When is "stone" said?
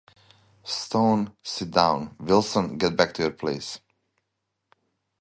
0.63-1.31